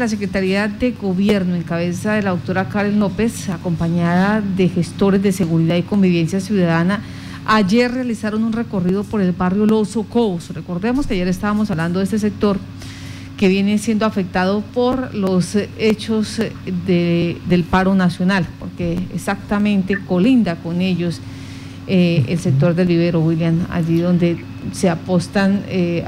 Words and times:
La 0.00 0.06
Secretaría 0.06 0.68
de 0.68 0.92
Gobierno, 0.92 1.56
en 1.56 1.64
cabeza 1.64 2.12
de 2.12 2.22
la 2.22 2.30
doctora 2.30 2.68
Karen 2.68 3.00
López, 3.00 3.48
acompañada 3.48 4.40
de 4.40 4.68
gestores 4.68 5.20
de 5.24 5.32
seguridad 5.32 5.74
y 5.74 5.82
convivencia 5.82 6.38
ciudadana, 6.38 7.00
ayer 7.44 7.90
realizaron 7.90 8.44
un 8.44 8.52
recorrido 8.52 9.02
por 9.02 9.20
el 9.20 9.32
barrio 9.32 9.66
Los 9.66 9.96
Ocobos. 9.96 10.50
Recordemos 10.54 11.08
que 11.08 11.14
ayer 11.14 11.26
estábamos 11.26 11.72
hablando 11.72 11.98
de 11.98 12.04
este 12.04 12.20
sector 12.20 12.60
que 13.36 13.48
viene 13.48 13.76
siendo 13.78 14.06
afectado 14.06 14.60
por 14.60 15.12
los 15.16 15.58
hechos 15.80 16.42
del 16.86 17.64
paro 17.68 17.96
nacional, 17.96 18.46
porque 18.60 19.00
exactamente 19.12 19.98
colinda 20.06 20.54
con 20.62 20.80
ellos 20.80 21.20
eh, 21.88 22.24
el 22.28 22.38
sector 22.38 22.74
del 22.74 22.86
vivero, 22.86 23.20
William, 23.20 23.66
allí 23.70 24.00
donde 24.00 24.36
se 24.72 24.88
apostan 24.88 25.62
eh, 25.68 26.04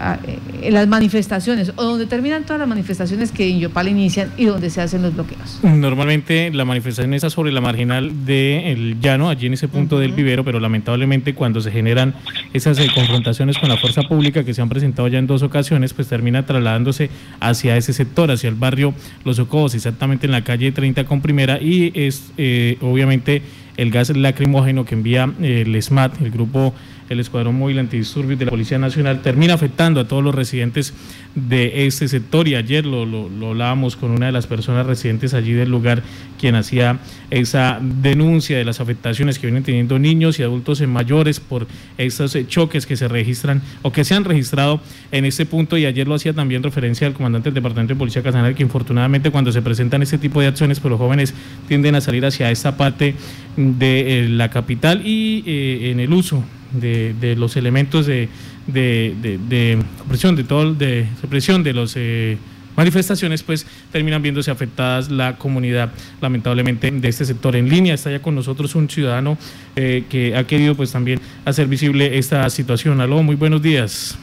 eh, 0.63 0.71
las 0.71 0.87
manifestaciones 0.89 1.73
o 1.77 1.83
donde 1.83 2.07
terminan 2.07 2.45
todas 2.45 2.61
las 2.61 2.69
manifestaciones 2.69 3.33
que 3.33 3.49
en 3.49 3.61
Yopal 3.61 3.89
inician 3.89 4.31
y 4.37 4.45
donde 4.45 4.71
se 4.71 4.81
hacen 4.81 5.03
los 5.03 5.15
bloqueos. 5.15 5.61
Normalmente 5.63 6.51
la 6.53 6.65
manifestación 6.65 7.15
está 7.15 7.31
sobre 7.31 7.53
la 7.53 7.61
marginal 7.61 8.25
del 8.25 9.01
llano, 9.01 9.29
allí 9.29 9.47
en 9.47 9.55
ese 9.55 9.69
punto 9.69 9.99
del 9.99 10.13
vivero, 10.13 10.45
pero 10.45 10.61
lamentablemente 10.61 11.35
cuando 11.35 11.61
se 11.61 11.71
generan 11.71 12.15
esas 12.53 12.79
eh, 12.79 12.89
confrontaciones 12.95 13.59
con 13.59 13.69
la 13.69 13.77
fuerza 13.77 14.03
pública 14.03 14.45
que 14.45 14.55
se 14.55 14.63
han 14.63 14.69
presentado 14.69 15.09
ya 15.09 15.19
en 15.19 15.27
dos 15.27 15.43
ocasiones, 15.43 15.95
pues 15.95 16.09
termina 16.09 16.45
trasladándose 16.45 17.11
hacia 17.41 17.77
ese 17.77 17.93
sector, 17.93 18.31
hacia 18.31 18.49
el 18.49 18.57
barrio 18.57 18.95
Los 19.25 19.39
Ocobos, 19.39 19.75
exactamente 19.75 20.27
en 20.27 20.33
la 20.33 20.45
calle 20.45 20.73
30 20.73 21.05
con 21.05 21.21
primera 21.21 21.61
y 21.61 21.93
es 21.95 22.33
obviamente 22.81 23.43
el 23.81 23.91
gas 23.91 24.15
lacrimógeno 24.15 24.85
que 24.85 24.95
envía 24.95 25.33
el 25.41 25.83
SMAT, 25.83 26.21
el 26.21 26.31
grupo 26.31 26.75
el 27.09 27.19
Escuadrón 27.19 27.57
Móvil 27.57 27.79
Antidisturbios 27.79 28.39
de 28.39 28.45
la 28.45 28.51
Policía 28.51 28.79
Nacional 28.79 29.21
termina 29.21 29.55
afectando 29.55 30.01
a 30.01 30.07
todos 30.07 30.23
los 30.23 30.35
residentes 30.35 30.95
de 31.35 31.87
este 31.87 32.07
sector. 32.07 32.47
Y 32.47 32.55
ayer 32.55 32.87
lo, 32.87 33.05
lo, 33.05 33.49
hablábamos 33.49 33.97
con 33.97 34.13
una 34.13 34.27
de 34.27 34.33
las 34.33 34.47
personas 34.47 34.87
residentes 34.87 35.35
allí 35.35 35.53
del 35.53 35.71
lugar 35.71 36.03
quien 36.41 36.55
hacía 36.55 36.99
esa 37.31 37.79
denuncia 37.81 38.57
de 38.57 38.65
las 38.65 38.81
afectaciones 38.81 39.39
que 39.39 39.47
vienen 39.47 39.63
teniendo 39.63 39.99
niños 39.99 40.39
y 40.39 40.43
adultos 40.43 40.81
mayores 40.81 41.39
por 41.39 41.67
estos 41.99 42.37
choques 42.49 42.87
que 42.87 42.97
se 42.97 43.07
registran 43.09 43.63
o 43.83 43.93
que 43.93 44.05
se 44.05 44.15
han 44.15 44.25
registrado 44.25 44.81
en 45.13 45.25
este 45.27 45.47
punto. 45.47 45.77
Y 45.77 45.85
ayer 45.85 46.09
lo 46.09 46.15
hacía 46.15 46.33
también 46.33 46.63
referencia 46.63 47.07
al 47.07 47.13
comandante 47.13 47.49
del 47.49 47.55
Departamento 47.55 47.95
de 47.95 47.99
Policía 47.99 48.23
Casanare 48.23 48.55
que 48.55 48.63
infortunadamente 48.63 49.31
cuando 49.31 49.53
se 49.53 49.61
presentan 49.63 50.03
este 50.03 50.19
tipo 50.19 50.41
de 50.41 50.47
acciones 50.47 50.81
pues 50.81 50.91
los 50.91 50.99
jóvenes 50.99 51.35
tienden 51.69 51.95
a 51.95 52.01
salir 52.01 52.25
hacia 52.25 52.51
esta 52.51 52.77
parte 52.77 53.15
de 53.57 54.25
eh, 54.25 54.29
la 54.29 54.51
capital 54.51 55.07
y 55.07 55.45
eh, 55.47 55.91
en 55.91 56.01
el 56.01 56.13
uso 56.13 56.43
de, 56.73 57.35
los 57.37 57.57
elementos 57.57 58.07
de, 58.07 58.29
de, 58.67 59.39
de, 59.49 59.79
represión, 59.99 60.37
de 60.37 60.45
todo, 60.45 60.75
de 60.75 61.07
represión 61.21 61.63
de 61.63 61.73
los 61.73 61.95
eh, 61.97 62.39
manifestaciones, 62.77 63.43
pues 63.43 63.67
terminan 63.93 64.23
viéndose 64.23 64.51
afectadas 64.51 65.11
la 65.11 65.37
comunidad, 65.37 65.91
lamentablemente, 66.21 66.91
de 66.91 67.09
este 67.09 67.25
sector. 67.25 67.57
En 67.57 67.69
línea 67.69 67.95
está 67.95 68.11
ya 68.11 68.23
con 68.23 68.35
nosotros 68.35 68.75
un 68.75 68.89
ciudadano 68.89 69.37
eh, 69.77 70.05
que 70.09 70.37
ha 70.37 70.47
querido 70.47 70.75
pues 70.75 70.93
también 70.93 71.21
hacer 71.45 71.67
visible 71.67 72.19
esta 72.19 72.49
situación. 72.51 73.01
Aló, 73.01 73.23
muy 73.23 73.37
buenos 73.37 73.63
días. 73.63 74.19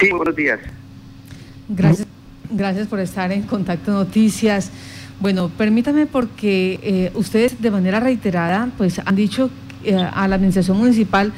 Sí, 0.00 0.10
buenos 0.10 0.36
días. 0.36 0.60
Gracias, 1.68 2.06
gracias 2.50 2.86
por 2.86 3.00
estar 3.00 3.32
en 3.32 3.42
Contacto 3.42 3.92
Noticias. 3.92 4.70
Bueno, 5.20 5.48
permítame 5.48 6.06
porque 6.06 6.78
eh, 6.82 7.10
ustedes 7.14 7.60
de 7.60 7.70
manera 7.70 7.98
reiterada 7.98 8.70
pues 8.78 9.00
han 9.04 9.16
dicho 9.16 9.50
eh, 9.84 9.96
a 9.96 10.28
la 10.28 10.36
administración 10.36 10.76
municipal, 10.76 11.32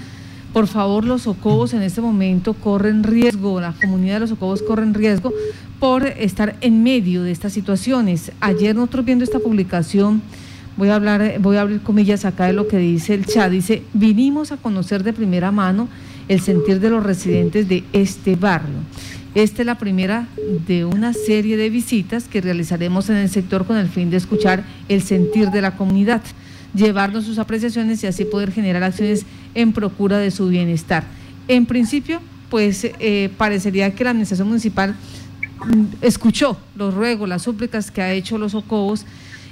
por 0.52 0.66
favor, 0.66 1.04
los 1.04 1.22
socobos 1.22 1.74
en 1.74 1.82
este 1.82 2.00
momento 2.00 2.54
corren 2.54 3.04
riesgo, 3.04 3.60
la 3.60 3.72
comunidad 3.72 4.14
de 4.14 4.20
los 4.20 4.30
socobos 4.30 4.62
corren 4.62 4.94
riesgo 4.94 5.32
por 5.78 6.06
estar 6.06 6.56
en 6.60 6.82
medio 6.82 7.22
de 7.22 7.30
estas 7.30 7.52
situaciones. 7.52 8.32
Ayer 8.40 8.74
nosotros 8.74 9.04
viendo 9.04 9.24
esta 9.24 9.38
publicación, 9.38 10.22
voy 10.76 10.88
a 10.88 10.96
hablar, 10.96 11.38
voy 11.40 11.56
a 11.56 11.62
abrir 11.62 11.80
comillas 11.80 12.24
acá 12.24 12.46
de 12.46 12.52
lo 12.52 12.66
que 12.66 12.78
dice 12.78 13.14
el 13.14 13.26
chat, 13.26 13.50
dice, 13.50 13.82
vinimos 13.92 14.50
a 14.52 14.56
conocer 14.56 15.04
de 15.04 15.12
primera 15.12 15.52
mano 15.52 15.88
el 16.28 16.40
sentir 16.40 16.80
de 16.80 16.90
los 16.90 17.02
residentes 17.02 17.68
de 17.68 17.84
este 17.92 18.36
barrio. 18.36 18.76
Esta 19.34 19.62
es 19.62 19.66
la 19.66 19.78
primera 19.78 20.26
de 20.66 20.84
una 20.84 21.12
serie 21.12 21.56
de 21.56 21.70
visitas 21.70 22.26
que 22.26 22.40
realizaremos 22.40 23.08
en 23.10 23.16
el 23.16 23.28
sector 23.28 23.64
con 23.64 23.76
el 23.76 23.88
fin 23.88 24.10
de 24.10 24.16
escuchar 24.16 24.64
el 24.88 25.02
sentir 25.02 25.50
de 25.50 25.62
la 25.62 25.76
comunidad 25.76 26.22
llevarnos 26.74 27.24
sus 27.24 27.38
apreciaciones 27.38 28.02
y 28.02 28.06
así 28.06 28.24
poder 28.24 28.52
generar 28.52 28.82
acciones 28.82 29.26
en 29.54 29.72
procura 29.72 30.18
de 30.18 30.30
su 30.30 30.48
bienestar. 30.48 31.04
En 31.48 31.66
principio, 31.66 32.20
pues 32.48 32.84
eh, 32.84 33.30
parecería 33.36 33.94
que 33.94 34.04
la 34.04 34.10
administración 34.10 34.48
municipal 34.48 34.94
mm, 35.66 35.84
escuchó 36.02 36.58
los 36.76 36.94
ruegos, 36.94 37.28
las 37.28 37.42
súplicas 37.42 37.90
que 37.90 38.02
ha 38.02 38.12
hecho 38.12 38.38
los 38.38 38.54
Ocobos 38.54 39.06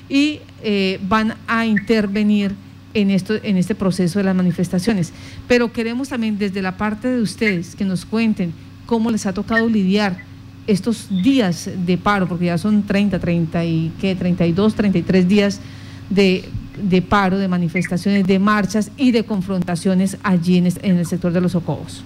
y 0.09 0.41
eh, 0.63 0.99
van 1.09 1.35
a 1.47 1.67
intervenir 1.67 2.55
en, 2.95 3.11
esto, 3.11 3.35
en 3.43 3.57
este 3.57 3.75
proceso 3.75 4.19
de 4.19 4.25
las 4.25 4.35
manifestaciones. 4.35 5.13
Pero 5.47 5.73
queremos 5.73 6.09
también 6.09 6.39
desde 6.39 6.63
la 6.63 6.77
parte 6.77 7.09
de 7.09 7.21
ustedes 7.21 7.75
que 7.75 7.85
nos 7.85 8.05
cuenten 8.05 8.53
cómo 8.87 9.11
les 9.11 9.27
ha 9.27 9.33
tocado 9.33 9.69
lidiar 9.69 10.19
estos 10.67 11.09
días 11.23 11.71
de 11.87 11.97
paro, 11.97 12.29
porque 12.29 12.47
ya 12.47 12.59
son 12.59 12.83
30, 12.83 13.19
30 13.19 13.65
y 13.65 13.93
qué, 14.01 14.15
32, 14.15 14.75
33 14.75 15.29
días 15.29 15.61
de 16.11 16.45
de 16.83 17.03
paro, 17.03 17.39
de 17.39 17.49
manifestaciones, 17.49 18.27
de 18.27 18.39
marchas 18.39 18.91
y 18.97 19.13
de 19.13 19.25
confrontaciones 19.25 20.17
allí 20.23 20.59
en, 20.59 20.67
el 20.67 21.07
sector 21.07 21.33
de 21.33 21.41
los 21.41 21.55
Ocobos. 21.55 22.05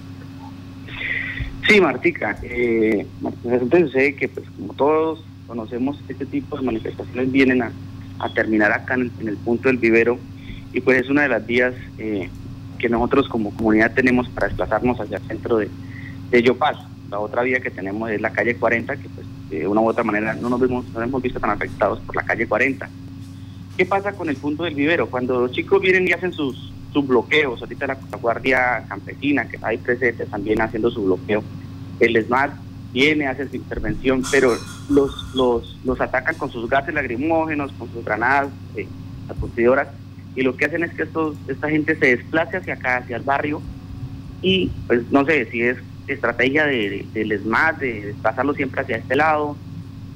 Sí, 1.67 1.79
Martica. 1.79 2.37
Eh, 2.43 3.05
que, 4.19 4.29
pues, 4.29 4.45
como 4.57 4.73
todos 4.73 5.23
conocemos, 5.47 5.99
este 6.07 6.25
tipo 6.25 6.57
de 6.57 6.63
manifestaciones 6.63 7.31
vienen 7.31 7.61
a, 7.61 7.71
terminar 8.33 8.71
acá 8.71 8.93
en 8.93 9.11
el, 9.27 9.35
punto 9.35 9.67
del 9.67 9.77
vivero 9.77 10.17
y 10.71 10.79
pues 10.79 11.01
es 11.01 11.09
una 11.09 11.23
de 11.23 11.27
las 11.27 11.45
vías 11.45 11.73
eh, 11.97 12.29
que 12.79 12.87
nosotros 12.87 13.27
como 13.27 13.53
comunidad 13.53 13.93
tenemos 13.93 14.29
para 14.29 14.47
desplazarnos 14.47 14.97
hacia 14.97 15.17
el 15.17 15.23
centro 15.23 15.57
de, 15.57 15.69
de. 16.31 16.55
La 17.09 17.19
otra 17.19 17.43
vía 17.43 17.59
que 17.59 17.69
tenemos 17.69 18.09
es 18.09 18.21
la 18.21 18.31
calle 18.31 18.55
40, 18.55 18.95
que 18.95 19.09
pues 19.09 19.27
de 19.49 19.67
una 19.67 19.81
u 19.81 19.89
otra 19.89 20.03
manera 20.03 20.33
no 20.35 20.49
nos, 20.49 20.59
vemos, 20.59 20.85
no 20.85 20.99
nos 20.99 21.03
hemos 21.03 21.21
visto 21.21 21.39
tan 21.39 21.51
afectados 21.51 21.99
por 21.99 22.15
la 22.15 22.23
calle 22.23 22.47
40. 22.47 22.89
¿Qué 23.77 23.85
pasa 23.85 24.13
con 24.13 24.29
el 24.29 24.35
punto 24.35 24.63
del 24.63 24.75
vivero? 24.75 25.09
Cuando 25.09 25.41
los 25.41 25.51
chicos 25.51 25.81
vienen 25.81 26.07
y 26.07 26.11
hacen 26.11 26.31
sus, 26.31 26.71
bloqueos, 26.93 27.59
ahorita 27.59 27.87
la, 27.87 27.97
Guardia 28.21 28.85
Campesina, 28.87 29.47
que 29.47 29.57
ahí 29.63 29.77
presente, 29.77 30.27
también 30.27 30.61
haciendo 30.61 30.91
su 30.91 31.03
bloqueo, 31.03 31.43
el 31.99 32.23
SMART 32.23 32.53
viene, 32.91 33.25
hace 33.25 33.49
su 33.49 33.55
intervención, 33.55 34.21
pero 34.31 34.55
los, 34.89 35.33
los, 35.33 35.79
los 35.83 35.99
atacan 35.99 36.35
con 36.35 36.51
sus 36.51 36.69
gases 36.69 36.93
lacrimógenos, 36.93 37.71
con 37.73 37.91
sus 37.91 38.05
granadas, 38.05 38.49
eh, 38.75 38.87
y 40.35 40.41
lo 40.41 40.55
que 40.55 40.65
hacen 40.65 40.83
es 40.83 40.93
que 40.93 41.03
estos, 41.03 41.35
esta 41.47 41.69
gente 41.69 41.95
se 41.95 42.17
desplace 42.17 42.57
hacia 42.57 42.75
acá, 42.75 42.97
hacia 42.97 43.17
el 43.17 43.23
barrio, 43.23 43.59
y 44.43 44.69
pues 44.85 45.11
no 45.11 45.25
sé 45.25 45.49
si 45.49 45.61
es 45.61 45.77
estrategia 46.07 46.65
de, 46.65 47.07
del 47.13 47.39
SMAT, 47.39 47.79
de 47.79 48.05
desplazarlo 48.07 48.53
siempre 48.53 48.81
hacia 48.81 48.97
este 48.97 49.15
lado, 49.15 49.57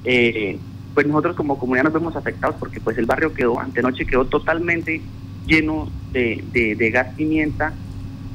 eh, 0.04 0.60
pues 0.98 1.06
nosotros 1.06 1.36
como 1.36 1.60
comunidad 1.60 1.84
nos 1.84 1.94
vemos 1.94 2.16
afectados 2.16 2.56
porque 2.58 2.80
pues 2.80 2.98
el 2.98 3.06
barrio 3.06 3.32
quedó, 3.32 3.60
antenoche 3.60 4.04
quedó 4.04 4.26
totalmente 4.26 5.00
lleno 5.46 5.92
de, 6.12 6.90
gas 6.92 7.14
pimienta. 7.16 7.72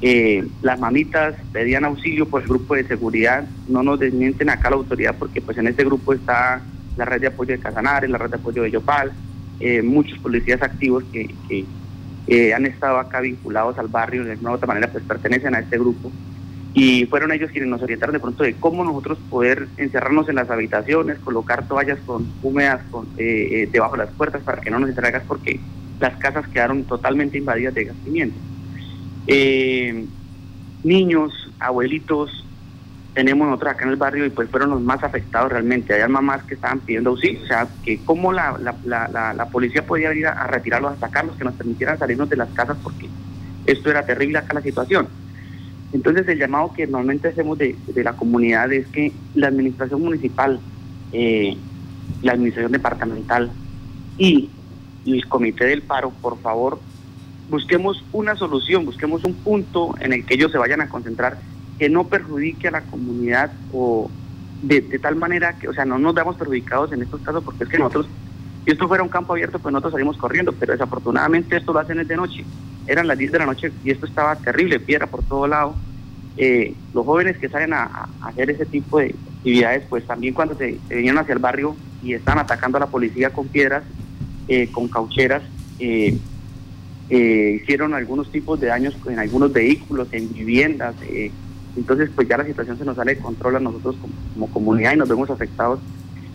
Eh, 0.01 0.47
las 0.63 0.79
mamitas 0.79 1.35
pedían 1.53 1.85
auxilio 1.85 2.29
por 2.29 2.41
el 2.41 2.47
grupo 2.47 2.77
de 2.77 2.85
seguridad, 2.85 3.45
no 3.67 3.83
nos 3.83 3.99
desmienten 3.99 4.49
acá 4.49 4.71
la 4.71 4.77
autoridad 4.77 5.17
porque 5.19 5.41
pues 5.41 5.59
en 5.59 5.67
este 5.67 5.83
grupo 5.83 6.13
está 6.13 6.63
la 6.97 7.05
red 7.05 7.23
de 7.23 7.27
apoyo 7.27 7.51
de 7.51 7.59
Casanares, 7.59 8.09
la 8.09 8.19
red 8.19 8.31
de 8.31 8.37
apoyo 8.37 8.63
de 8.63 8.71
Yopal, 8.71 9.11
eh, 9.59 9.83
muchos 9.83 10.21
policías 10.21 10.63
activos 10.63 11.03
que, 11.13 11.35
que 11.49 12.55
han 12.55 12.65
estado 12.65 12.99
acá 13.01 13.21
vinculados 13.23 13.77
al 13.77 13.89
barrio. 13.89 14.23
De 14.23 14.35
alguna 14.35 14.53
u 14.53 14.55
otra 14.55 14.69
manera 14.69 14.87
pues 14.87 15.03
pertenecen 15.03 15.57
a 15.57 15.59
este 15.59 15.79
grupo 15.79 16.13
y 16.75 17.05
fueron 17.07 17.33
ellos 17.33 17.51
quienes 17.51 17.69
nos 17.69 17.83
orientaron 17.83 18.15
de 18.15 18.21
pronto 18.21 18.45
de 18.45 18.55
cómo 18.55 18.83
nosotros 18.85 19.19
poder 19.29 19.69
encerrarnos 19.77 20.29
en 20.29 20.37
las 20.37 20.49
habitaciones, 20.49 21.19
colocar 21.19 21.69
toallas 21.69 21.99
con 22.07 22.27
húmedas 22.43 22.81
con, 22.91 23.07
eh, 23.19 23.49
eh, 23.51 23.69
debajo 23.71 23.93
de 23.93 24.05
las 24.05 24.15
puertas 24.15 24.43
para 24.43 24.61
que 24.61 24.71
no 24.71 24.79
nos 24.79 24.89
entrara 24.89 25.11
gas 25.11 25.25
porque 25.29 25.61
las 26.01 26.17
casas 26.17 26.49
quedaron 26.49 26.85
totalmente 26.85 27.39
invadidas 27.39 27.75
de 27.75 27.85
gas 27.85 27.97
pimienta. 28.05 28.37
Eh, 29.27 30.07
niños, 30.83 31.33
abuelitos, 31.61 32.45
tenemos 33.13 33.47
nosotros 33.47 33.75
acá 33.75 33.85
en 33.85 33.91
el 33.91 33.97
barrio 33.97 34.25
y 34.25 34.31
pues 34.31 34.49
fueron 34.49 34.71
los 34.71 34.81
más 34.81 35.05
afectados 35.05 35.53
realmente. 35.53 35.93
Hay 35.93 36.09
mamás 36.09 36.43
que 36.45 36.55
estaban 36.55 36.81
pidiendo 36.81 37.11
auxilio, 37.11 37.43
o 37.43 37.47
sea, 37.47 37.69
que 37.85 38.01
cómo 38.03 38.33
la, 38.33 38.59
la, 38.59 39.35
la, 39.35 39.47
policía 39.51 39.87
podía 39.87 40.15
ir 40.15 40.27
a, 40.27 40.33
a 40.33 40.47
retirarlos, 40.47 40.93
a 40.95 40.97
sacarlos, 40.97 41.37
que 41.37 41.45
nos 41.45 41.55
permitieran 41.55 41.99
salirnos 41.99 42.31
de 42.31 42.37
las 42.37 42.49
casas 42.51 42.79
porque 42.83 43.09
esto 43.67 43.91
era 43.91 44.07
terrible 44.07 44.39
acá 44.39 44.55
la 44.55 44.63
situación. 44.63 45.07
Entonces 45.93 46.27
el 46.29 46.39
llamado 46.39 46.73
que 46.73 46.87
normalmente 46.87 47.29
hacemos 47.29 47.59
de, 47.59 47.77
la 47.97 48.15
comunidad 48.15 48.73
es 48.73 48.87
que 48.89 49.13
la 49.35 49.49
administración 49.49 50.01
municipal, 50.01 50.59
eh, 51.13 51.57
la 52.23 52.33
administración 52.33 52.73
departamental 52.73 53.51
y, 54.19 54.51
el 55.05 55.27
comité 55.27 55.65
del 55.65 55.83
paro, 55.83 56.11
por 56.23 56.41
favor, 56.41 56.79
busquemos 57.51 58.05
una 58.13 58.37
solución, 58.37 58.87
busquemos 58.87 59.25
un 59.25 59.35
punto 59.35 59.97
en 59.99 60.13
el 60.13 60.25
que 60.25 60.35
ellos 60.35 60.53
se 60.53 60.59
vayan 60.59 60.81
a 60.81 60.89
concentrar 60.89 61.39
que 61.77 61.89
no 61.89 62.07
perjudique 62.07 62.69
a 62.69 62.71
la 62.71 62.83
comunidad 62.83 63.51
o, 63.73 64.09
de, 64.63 64.81
tal 65.01 65.17
manera 65.17 65.59
que, 65.59 65.69
o 65.69 65.75
sea, 65.75 65.85
no 65.85 65.99
nos 65.99 66.15
damos 66.15 66.37
perjudicados 66.37 66.93
en 66.93 67.03
estos 67.03 67.21
casos 67.23 67.43
porque 67.43 67.65
es 67.65 67.71
que 67.71 67.79
nosotros, 67.79 68.07
si 68.65 68.71
esto 68.71 68.87
fuera 68.87 69.03
un 69.03 69.09
campo 69.09 69.33
abierto, 69.33 69.59
pues 69.59 69.73
nosotros 69.73 69.93
salimos 69.93 70.17
corriendo, 70.17 70.53
pero 70.53 70.73
desafortunadamente 70.73 71.57
esto 71.57 71.73
lo 71.73 71.81
hacen 71.81 72.07
de 72.07 72.17
noche. 72.17 72.45
Eran 72.87 73.07
las 73.07 73.19
10 73.19 73.33
de 73.33 73.39
la 73.39 73.47
noche 73.47 73.73
y 73.85 73.91
esto 73.91 74.07
estaba 74.07 74.37
terrible, 74.37 74.81
piedra 74.81 75.07
por 75.07 75.23
todo 75.23 75.47
lado. 75.47 75.75
Eh, 76.37 76.75
los 76.95 77.05
jóvenes 77.05 77.39
que 77.39 77.49
salen 77.49 77.73
a, 77.75 78.09
hacer 78.23 78.51
ese 78.51 78.67
tipo 78.67 78.99
de 78.99 79.15
actividades, 79.37 79.85
pues 79.89 80.07
también 80.07 80.35
cuando 80.35 80.57
se, 80.57 80.79
vinieron 80.89 81.19
hacia 81.19 81.35
el 81.35 81.39
barrio 81.39 81.77
y 82.03 82.15
están 82.15 82.39
atacando 82.39 82.79
a 82.79 82.81
la 82.81 82.87
policía 82.87 83.31
con 83.31 83.49
piedras, 83.49 83.85
eh, 84.49 84.69
con 84.73 84.89
caucheras, 84.89 85.43
eh, 85.79 86.17
hicieron 87.09 87.93
algunos 87.93 88.31
tipos 88.33 88.59
de 88.59 88.69
daños 88.69 88.97
en 89.07 89.19
algunos 89.19 89.53
vehículos, 89.53 90.09
en 90.13 90.33
viviendas, 90.33 90.95
entonces, 91.77 92.11
pues 92.15 92.29
ya 92.29 92.37
la 92.37 92.45
situación 92.45 92.79
se 92.79 92.85
nos 92.85 92.97
sale 92.97 93.15
de 93.15 93.21
control 93.21 93.57
a 93.57 93.61
nosotros 93.61 93.97
como, 94.35 94.47
comunidad 94.49 94.93
y 94.93 94.97
nos 94.97 95.09
vemos 95.09 95.31
afectados 95.31 95.81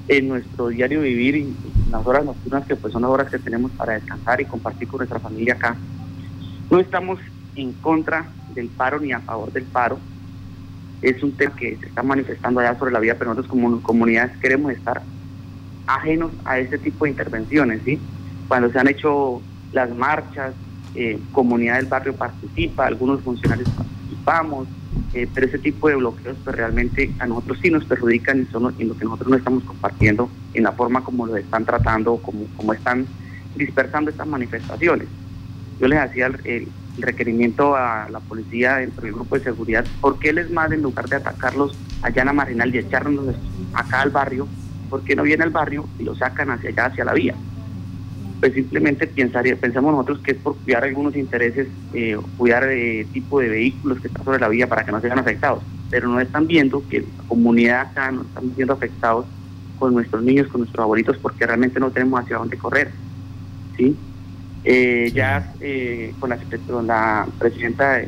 en 0.08 0.30
nuestro 0.30 0.70
diario 0.70 1.02
vivir 1.02 1.36
y, 1.36 1.42
en 1.42 1.92
las 1.92 2.06
horas 2.06 2.26
nocturnas 2.26 2.66
que 2.66 2.76
pues 2.76 2.94
son 2.94 3.04
las 3.04 3.12
horas 3.12 3.30
que 3.30 3.38
tenemos 3.38 3.72
para 3.72 3.94
descansar 3.94 4.42
y 4.42 4.46
compartir 4.46 4.88
con 4.88 5.00
nuestra 5.00 5.20
familia 5.20 5.54
acá. 5.54 5.76
No 6.70 6.80
estamos 6.80 7.20
en 7.56 7.74
contra 7.74 8.28
del 8.54 8.68
paro 8.68 9.00
ni 9.00 9.12
a 9.12 9.20
favor 9.22 9.52
del 9.52 9.64
paro. 9.64 10.00
Es 11.02 11.22
un 11.24 11.32
tema 11.32 11.56
que 11.56 11.78
se 11.78 11.86
está 11.86 12.04
manifestando 12.04 12.60
allá 12.60 12.78
sobre 12.78 12.92
la 12.92 13.00
vida, 13.00 13.16
pero 13.18 13.30
nosotros 13.30 13.50
como 13.50 13.82
comunidades 13.82 14.36
queremos 14.38 14.72
estar 14.72 15.02
ajenos 15.86 16.32
a 16.44 16.60
este 16.60 16.78
tipo 16.78 17.06
de 17.06 17.12
intervenciones, 17.12 17.82
¿sí? 17.86 18.00
Cuando 18.48 18.70
se 18.72 18.80
han 18.80 18.88
hecho 18.88 19.42
las 19.72 19.96
marchas, 19.96 20.54
eh, 20.96 21.20
comunidad 21.32 21.78
del 21.78 21.86
barrio 21.86 22.16
participa, 22.16 22.88
algunos 22.88 23.22
funcionarios 23.22 23.70
participamos, 23.70 24.68
eh, 25.14 25.28
pero 25.34 25.48
ese 25.48 25.60
tipo 25.60 25.88
de 25.88 25.96
bloqueos 25.96 26.38
pues 26.44 26.56
realmente 26.56 27.12
a 27.20 27.28
nosotros 27.28 27.60
sí 27.62 27.70
nos 27.70 27.86
perjudican 27.86 28.42
y 28.42 28.46
son 28.46 28.74
en 28.78 28.90
lo 28.90 28.98
que 28.98 29.06
nosotros 29.06 29.30
no 29.30 29.36
estamos 29.38 29.64
compartiendo 29.64 30.30
en 30.54 30.64
la 30.64 30.72
forma 30.72 31.04
como 31.04 31.26
lo 31.28 31.38
están 31.38 31.64
tratando, 31.66 32.18
como, 32.18 32.46
como 32.58 32.74
están 32.74 33.06
dispersando 33.56 34.12
estas 34.12 34.28
manifestaciones. 34.28 35.08
Yo 35.80 35.88
les 35.88 36.00
hacía 36.00 36.28
el, 36.28 36.68
requerimiento 37.00 37.76
a 37.76 38.10
la 38.10 38.20
policía 38.20 38.78
dentro 38.78 39.04
del 39.04 39.14
grupo 39.14 39.38
de 39.38 39.44
seguridad, 39.44 39.86
¿por 40.02 40.18
qué 40.18 40.34
les 40.34 40.50
más 40.50 40.72
en 40.72 40.82
lugar 40.82 41.08
de 41.08 41.18
atacarlos 41.18 41.78
allá 42.02 42.24
en 42.24 42.26
la 42.26 42.34
marginal 42.34 42.74
y 42.74 42.80
echarnos 42.80 43.36
acá 43.74 44.02
al 44.02 44.10
barrio, 44.10 44.48
por 44.90 45.04
qué 45.04 45.16
no 45.16 45.22
viene 45.22 45.44
al 45.44 45.52
barrio 45.52 45.88
y 46.00 46.04
lo 46.04 46.16
sacan 46.16 46.50
hacia 46.50 46.72
allá, 46.72 46.86
hacia 46.88 47.06
la 47.06 47.14
vía? 47.14 47.36
pues 48.40 48.54
simplemente 48.54 49.08
pensaría, 49.08 49.56
pensamos 49.56 49.92
nosotros 49.92 50.20
que 50.20 50.32
es 50.32 50.38
por 50.38 50.56
cuidar 50.58 50.84
algunos 50.84 51.16
intereses, 51.16 51.68
eh, 51.94 52.18
cuidar 52.38 52.66
eh, 52.70 53.08
tipo 53.12 53.40
de 53.40 53.50
vehículos 53.50 54.00
que 54.00 54.08
están 54.08 54.24
sobre 54.24 54.40
la 54.40 54.48
vía 54.48 54.68
para 54.68 54.86
que 54.86 54.92
no 54.92 55.02
sean 55.02 55.18
afectados, 55.18 55.64
pero 55.90 56.08
no 56.08 56.20
están 56.20 56.46
viendo 56.46 56.84
que 56.88 57.02
la 57.02 57.24
comunidad 57.28 57.82
acá 57.82 58.12
no 58.12 58.22
están 58.22 58.54
siendo 58.56 58.74
afectados 58.74 59.26
con 59.80 59.94
nuestros 59.94 60.24
niños, 60.24 60.48
con 60.48 60.62
nuestros 60.62 60.84
abuelitos, 60.84 61.18
porque 61.18 61.46
realmente 61.46 61.80
no 61.80 61.92
tenemos 61.92 62.20
hacia 62.22 62.38
dónde 62.38 62.58
correr. 62.58 62.92
¿sí? 63.76 63.96
Eh, 64.70 65.14
ya 65.14 65.54
eh, 65.62 66.14
con, 66.20 66.30
la, 66.30 66.38
la 66.84 67.28
presidenta 67.40 68.02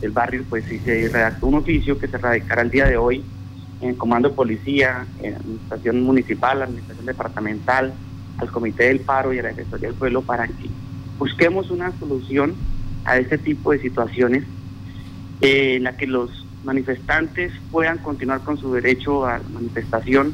del 0.00 0.10
barrio, 0.12 0.44
pues 0.48 0.64
sí 0.64 0.78
se 0.78 1.10
redactó 1.10 1.46
un 1.46 1.56
oficio 1.56 1.98
que 1.98 2.08
se 2.08 2.16
radicará 2.16 2.62
el 2.62 2.70
día 2.70 2.86
de 2.86 2.96
hoy 2.96 3.22
en 3.82 3.94
Comando 3.96 4.34
Policía, 4.34 5.06
en 5.22 5.34
Administración 5.34 6.02
Municipal, 6.04 6.62
Administración 6.62 7.04
Departamental, 7.04 7.92
al 8.38 8.50
Comité 8.50 8.84
del 8.84 9.00
Paro 9.00 9.34
y 9.34 9.40
a 9.40 9.42
la 9.42 9.48
Defensoría 9.50 9.88
del 9.88 9.98
Pueblo 9.98 10.22
para 10.22 10.46
que 10.46 10.70
busquemos 11.18 11.70
una 11.70 11.92
solución 11.98 12.54
a 13.04 13.18
este 13.18 13.36
tipo 13.36 13.72
de 13.72 13.80
situaciones 13.80 14.44
eh, 15.42 15.74
en 15.76 15.82
la 15.82 15.98
que 15.98 16.06
los 16.06 16.46
manifestantes 16.64 17.52
puedan 17.70 17.98
continuar 17.98 18.40
con 18.40 18.56
su 18.56 18.72
derecho 18.72 19.26
a 19.26 19.36
la 19.36 19.48
manifestación, 19.50 20.32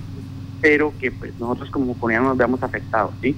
pero 0.60 0.94
que 1.00 1.10
pues 1.10 1.32
nosotros 1.40 1.70
como 1.70 1.94
comunidad 1.94 2.22
nos 2.22 2.36
veamos 2.36 2.62
afectados, 2.62 3.12
¿sí? 3.20 3.34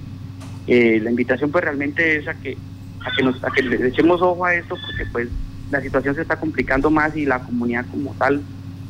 Eh, 0.67 1.01
la 1.03 1.11
invitación 1.11 1.51
pues 1.51 1.65
realmente 1.65 2.17
es 2.17 2.29
a 2.29 2.35
que 2.35 2.57
a 3.05 3.15
que 3.15 3.23
nos 3.23 3.43
a 3.45 3.51
que 3.51 3.63
le 3.63 3.89
echemos 3.89 4.23
ojo 4.23 4.45
a 4.47 4.55
esto 4.55 4.77
porque 4.87 5.05
pues 5.13 5.29
la 5.71 5.81
situación 5.83 6.15
se 6.15 6.23
está 6.23 6.37
complicando 6.37 6.91
más 6.91 7.15
y 7.17 7.27
la 7.27 7.41
comunidad 7.41 7.85
como 7.91 8.15
tal 8.15 8.43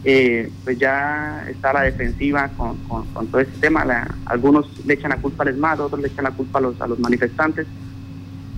eh, 0.07 0.51
pues 0.63 0.79
ya 0.79 1.47
está 1.49 1.73
la 1.73 1.83
defensiva 1.83 2.51
con, 2.57 2.77
con, 2.89 3.27
todo 3.29 3.41
este 3.41 3.59
tema. 3.59 3.87
algunos 4.27 4.67
le 4.85 4.95
echan 4.95 5.09
la 5.09 5.17
culpa 5.17 5.45
al 5.45 5.49
ESMAD, 5.49 5.81
otros 5.81 6.03
le 6.03 6.09
echan 6.09 6.25
la 6.25 6.31
culpa 6.31 6.59
a 6.59 6.63
los, 6.63 6.81
a 6.81 6.87
los 6.87 6.99
manifestantes. 6.99 7.67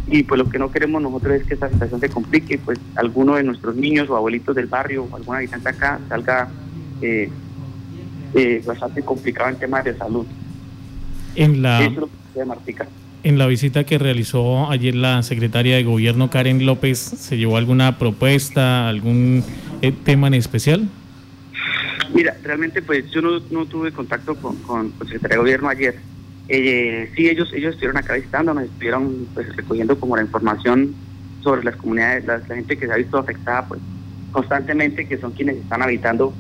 Y 0.08 0.24
pues 0.24 0.38
lo 0.38 0.48
que 0.48 0.58
no 0.58 0.70
queremos 0.70 1.00
nosotros 1.00 1.34
es 1.34 1.46
que 1.46 1.54
esta 1.54 1.68
situación 1.68 2.00
se 2.00 2.08
complique, 2.08 2.58
pues 2.58 2.80
alguno 2.96 3.36
de 3.36 3.44
nuestros 3.44 3.76
niños 3.76 4.10
o 4.10 4.16
abuelitos 4.16 4.56
del 4.56 4.66
barrio 4.66 5.06
o 5.08 5.16
algún 5.16 5.36
habitante 5.36 5.68
acá 5.68 6.00
salga 6.08 6.48
eh, 7.00 7.30
eh, 8.34 8.62
bastante 8.66 9.02
complicado 9.02 9.48
en 9.50 9.56
temas 9.56 9.84
de 9.84 9.96
salud. 9.96 10.26
En 11.36 11.62
la... 11.62 11.78
En 13.26 13.38
la 13.38 13.49
visita 13.49 13.82
que 13.82 13.99
realizó 13.99 14.70
ayer 14.70 14.94
la 14.94 15.20
secretaria 15.25 15.75
de 15.75 15.82
Gobierno 15.82 16.31
Karen 16.31 16.64
López, 16.64 16.96
¿se 16.96 17.37
llevó 17.37 17.56
alguna 17.56 17.99
propuesta, 17.99 18.88
algún 18.88 19.43
tema 20.05 20.28
en 20.28 20.34
especial? 20.34 20.88
Mira, 22.14 22.37
realmente 22.44 22.82
pues 22.82 23.11
yo 23.11 23.20
no, 23.23 23.40
tuve 23.67 23.90
contacto 23.90 24.37
con, 24.37 24.55
con, 24.58 24.93
el 25.00 25.06
secretario 25.08 25.38
de 25.38 25.38
gobierno 25.38 25.69
ayer. 25.69 25.96
Eh, 26.49 27.11
sí, 27.17 27.28
ellos 27.28 27.52
ellos 27.52 27.70
estuvieron 27.73 27.96
acá 27.96 28.14
visitando, 28.14 28.55
nos 28.55 28.62
estuvieron 28.62 29.26
pues, 29.34 29.56
recogiendo 29.56 29.99
como 29.99 30.14
la 30.14 30.23
información 30.23 30.94
sobre 31.43 31.64
las 31.64 31.75
comunidades, 31.75 32.26
la, 32.26 32.38
gente 32.43 32.78
que 32.78 32.87
se 32.87 32.93
ha 32.93 32.96
visto 32.96 33.19
afectada 33.19 33.67
pues 33.67 33.81
constantemente, 34.31 35.08
que 35.08 35.19
son 35.19 35.32
quienes 35.32 35.56
están 35.56 35.82
habitando 35.82 36.32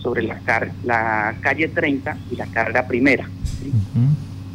sobre 0.00 0.24
la, 0.24 0.40
la 0.82 1.36
calle 1.40 1.68
30 1.68 2.18
y 2.32 2.34
la 2.34 2.46
carga 2.46 2.88
primera. 2.88 3.30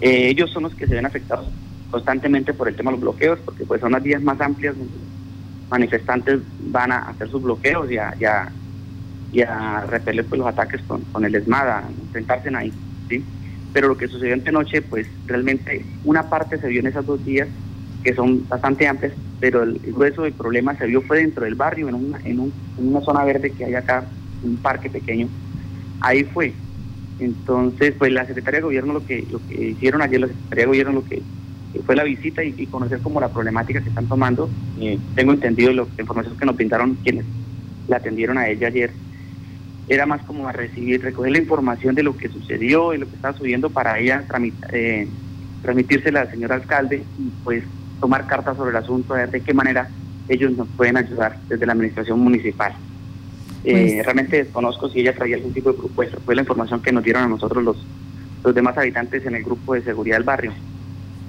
Eh, 0.02 0.28
ellos 0.28 0.52
son 0.52 0.64
los 0.64 0.76
que 0.76 0.86
se 0.86 0.94
ven 0.94 1.06
afectados 1.06 1.48
constantemente 1.92 2.54
por 2.54 2.68
el 2.68 2.76
tema 2.76 2.92
de 2.92 2.98
los 2.98 3.02
bloqueos, 3.02 3.40
porque 3.40 3.66
pues 3.66 3.82
son 3.82 3.92
las 3.92 4.04
vías 4.04 4.22
más 4.22 4.40
amplias 4.42 4.78
donde 4.78 4.94
manifestantes 5.70 6.40
van 6.70 6.92
a 6.92 7.10
hacer 7.10 7.30
sus 7.30 7.42
bloqueos 7.42 7.90
y 7.92 7.98
a, 7.98 8.14
y 9.32 9.42
a 9.42 9.86
repeler 9.88 10.26
pues, 10.26 10.40
los 10.40 10.48
ataques 10.48 10.82
con, 10.88 11.02
con 11.12 11.26
el 11.26 11.36
ESMAD, 11.36 11.90
enfrentarse 12.06 12.56
ahí. 12.56 12.72
¿sí? 13.10 13.24
Pero 13.74 13.90
lo 13.90 13.98
que 13.98 14.08
sucedió 14.08 14.38
noche 14.52 14.82
pues 14.82 15.08
realmente 15.26 15.86
una 16.04 16.30
parte 16.30 16.58
se 16.58 16.68
vio 16.68 16.80
en 16.80 16.88
esos 16.88 17.06
dos 17.06 17.24
días, 17.26 17.48
que 18.04 18.14
son 18.14 18.48
bastante 18.48 18.88
amplias, 18.88 19.14
pero 19.40 19.64
el, 19.64 19.80
grueso 19.80 20.24
del 20.24 20.34
problema 20.34 20.76
se 20.76 20.88
vio 20.88 21.02
fue 21.02 21.20
dentro 21.20 21.44
del 21.46 21.56
barrio, 21.56 21.90
en 21.90 21.96
una, 21.96 22.20
en, 22.24 22.40
un, 22.40 22.54
en 22.78 22.88
una 22.88 23.02
zona 23.02 23.24
verde 23.24 23.52
que 23.52 23.66
hay 23.66 23.76
acá, 23.76 24.06
un 24.44 24.58
parque 24.58 24.90
pequeño. 24.90 25.28
Ahí 26.00 26.24
fue. 26.24 26.54
Entonces, 27.20 27.96
pues 27.98 28.12
la 28.12 28.26
Secretaría 28.26 28.60
de 28.60 28.66
Gobierno 28.66 28.94
lo 28.94 29.06
que, 29.06 29.26
lo 29.32 29.40
que 29.48 29.70
hicieron 29.70 30.02
ayer, 30.02 30.22
la 30.22 30.28
Secretaría 30.28 30.64
de 30.64 30.68
Gobierno 30.68 30.92
lo 30.94 31.04
que 31.04 31.22
fue 31.86 31.96
la 31.96 32.04
visita 32.04 32.44
y, 32.44 32.66
conocer 32.68 33.00
como 33.00 33.20
la 33.20 33.30
problemática 33.30 33.82
que 33.82 33.90
están 33.90 34.08
tomando. 34.08 34.50
Eh, 34.80 34.98
tengo 35.16 35.34
entendido 35.34 35.72
lo, 35.74 35.88
la 35.96 36.02
información 36.02 36.38
que 36.38 36.46
nos 36.46 36.56
brindaron 36.56 36.96
quienes 37.04 37.26
la 37.88 37.98
atendieron 37.98 38.38
a 38.38 38.48
ella 38.48 38.68
ayer, 38.68 38.92
era 39.88 40.06
más 40.06 40.22
como 40.24 40.48
a 40.48 40.52
recibir, 40.52 41.02
recoger 41.02 41.32
la 41.32 41.38
información 41.38 41.96
de 41.96 42.04
lo 42.04 42.18
que 42.18 42.28
sucedió 42.28 42.94
y 42.94 42.98
lo 42.98 43.08
que 43.08 43.16
estaba 43.16 43.38
subiendo 43.38 43.70
para 43.70 43.98
ella 44.00 44.24
eh, 44.74 45.08
transmitírsela 45.62 46.22
al 46.22 46.32
señor 46.32 46.52
alcalde 46.52 47.04
y 47.18 47.32
pues 47.44 47.64
tomar 48.02 48.28
cartas 48.28 48.58
sobre 48.58 48.72
el 48.72 48.76
asunto, 48.76 49.14
de 49.14 49.22
ver 49.22 49.32
de 49.32 49.42
qué 49.42 49.54
manera 49.54 49.90
ellos 50.28 50.52
nos 50.58 50.68
pueden 50.70 50.98
ayudar 50.98 51.40
desde 51.48 51.66
la 51.66 51.74
administración 51.74 52.20
municipal. 52.20 52.74
Eh, 53.64 53.72
pues 53.72 54.06
realmente 54.06 54.44
desconozco 54.44 54.90
si 54.90 55.00
ella 55.00 55.16
traía 55.16 55.38
algún 55.38 55.54
tipo 55.54 55.72
de 55.72 55.78
propuesta, 55.78 56.18
fue 56.24 56.36
la 56.36 56.42
información 56.42 56.82
que 56.82 56.92
nos 56.92 57.04
dieron 57.04 57.24
a 57.24 57.28
nosotros 57.28 57.64
los, 57.64 57.78
los 58.44 58.54
demás 58.54 58.78
habitantes 58.78 59.26
en 59.26 59.36
el 59.36 59.44
grupo 59.44 59.74
de 59.74 59.82
seguridad 59.84 60.18
del 60.18 60.24
barrio. 60.24 60.54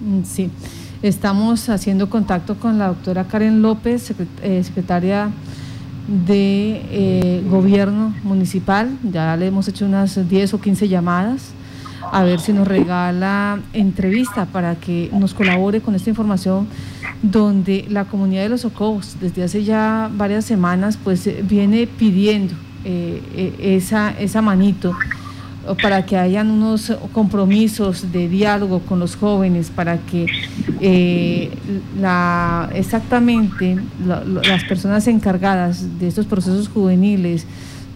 Mm, 0.01 0.23
sí, 0.25 0.51
estamos 1.03 1.69
haciendo 1.69 2.09
contacto 2.09 2.57
con 2.57 2.79
la 2.79 2.89
doctora 2.89 3.25
Karen 3.25 3.63
López, 3.63 4.13
eh, 4.43 4.63
secretaria 4.65 5.31
de 6.07 6.83
eh, 6.91 7.45
gobierno 7.49 8.15
municipal. 8.23 8.97
Ya 9.03 9.37
le 9.37 9.47
hemos 9.47 9.69
hecho 9.69 9.85
unas 9.85 10.29
10 10.29 10.55
o 10.55 10.61
15 10.61 10.89
llamadas 10.89 11.53
a 12.13 12.23
ver 12.23 12.41
si 12.41 12.53
nos 12.53 12.67
regala 12.67 13.61
entrevista 13.73 14.47
para 14.47 14.77
que 14.77 15.11
nos 15.13 15.35
colabore 15.35 15.81
con 15.81 15.95
esta 15.95 16.11
información 16.11 16.69
donde 17.23 17.87
la 17.89 18.05
comunidad 18.05 18.43
de 18.43 18.49
los 18.49 18.65
Ocobos 18.65 19.17
desde 19.21 19.43
hace 19.43 19.65
ya 19.65 20.11
varias 20.15 20.45
semanas 20.45 20.99
pues 21.03 21.29
viene 21.47 21.87
pidiendo 21.87 22.55
eh, 22.85 23.23
eh, 23.35 23.77
esa, 23.77 24.11
esa 24.11 24.41
manito 24.41 24.97
para 25.77 26.05
que 26.07 26.17
hayan 26.17 26.51
unos 26.51 26.93
compromisos 27.13 28.13
de 28.13 28.29
diálogo 28.29 28.81
con 28.81 28.99
los 28.99 29.17
jóvenes, 29.17 29.71
para 29.71 29.99
que 29.99 30.27
eh, 30.81 31.51
la, 32.01 32.71
exactamente 32.75 33.77
las 34.05 34.65
personas 34.65 35.07
encargadas 35.07 35.99
de 35.99 36.09
estos 36.09 36.27
procesos 36.27 36.69
juveniles, 36.69 37.47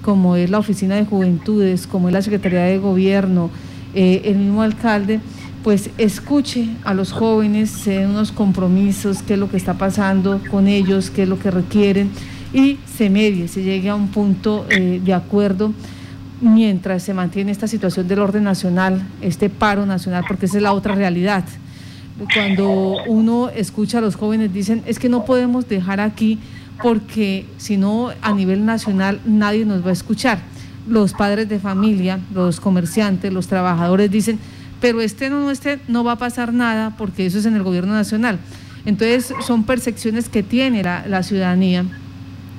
como 0.03 0.37
es 0.37 0.51
la 0.51 0.59
Oficina 0.59 0.97
de 0.97 1.05
Juventudes, 1.05 1.87
como 1.87 2.09
es 2.09 2.15
la 2.15 2.23
Secretaría 2.23 2.63
de 2.63 2.79
Gobierno, 2.79 3.51
eh, 3.95 4.23
el 4.25 4.37
mismo 4.37 4.63
alcalde, 4.63 5.21
pues 5.63 5.91
escuche 5.99 6.69
a 6.85 6.93
los 6.93 7.13
jóvenes, 7.13 7.71
se 7.71 7.93
den 7.99 8.11
unos 8.11 8.33
compromisos, 8.33 9.23
qué 9.23 9.35
es 9.35 9.39
lo 9.39 9.49
que 9.49 9.57
está 9.57 9.75
pasando 9.75 10.41
con 10.51 10.67
ellos, 10.67 11.11
qué 11.11 11.23
es 11.23 11.29
lo 11.29 11.39
que 11.39 11.51
requieren 11.51 12.11
y 12.53 12.79
se 12.97 13.11
medie, 13.11 13.49
se 13.49 13.63
llegue 13.63 13.89
a 13.89 13.95
un 13.95 14.09
punto 14.09 14.67
eh, 14.71 15.01
de 15.03 15.15
acuerdo 15.15 15.73
mientras 16.43 17.03
se 17.03 17.15
mantiene 17.15 17.53
esta 17.53 17.67
situación 17.67 18.09
del 18.09 18.19
orden 18.19 18.45
nacional, 18.45 19.03
este 19.23 19.49
paro 19.49 19.87
nacional, 19.87 20.25
porque 20.29 20.47
esa 20.47 20.59
es 20.59 20.63
la 20.63 20.73
otra 20.73 20.95
realidad. 20.95 21.45
Cuando 22.35 22.97
uno 23.07 23.49
escucha 23.49 23.99
a 23.99 24.01
los 24.01 24.17
jóvenes 24.17 24.53
dicen, 24.53 24.83
es 24.87 24.99
que 24.99 25.09
no 25.09 25.25
podemos 25.25 25.69
dejar 25.69 26.01
aquí 26.01 26.39
porque 26.83 27.47
si 27.57 27.77
no 27.77 28.11
a 28.21 28.33
nivel 28.33 28.67
nacional 28.67 29.21
nadie 29.25 29.65
nos 29.65 29.85
va 29.85 29.91
a 29.91 29.95
escuchar. 29.95 30.41
Los 30.89 31.13
padres 31.13 31.49
de 31.49 31.59
familia, 31.59 32.19
los 32.35 32.61
comerciantes, 32.61 33.33
los 33.33 33.47
trabajadores 33.47 34.11
dicen, 34.11 34.39
pero 34.81 35.01
este 35.01 35.31
no, 35.31 35.51
este 35.51 35.79
no 35.87 36.03
va 36.03 36.13
a 36.13 36.19
pasar 36.19 36.53
nada 36.53 36.97
porque 36.99 37.25
eso 37.25 37.39
es 37.39 37.47
en 37.47 37.55
el 37.55 37.63
gobierno 37.63 37.93
nacional. 37.95 38.39
Entonces 38.85 39.33
son 39.47 39.63
percepciones 39.63 40.29
que 40.29 40.43
tiene 40.43 40.83
la, 40.83 41.23
ciudadanía, 41.23 41.85